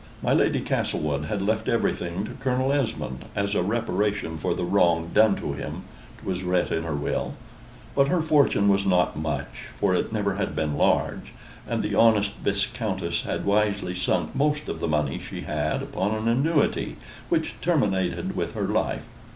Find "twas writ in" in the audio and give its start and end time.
6.23-6.81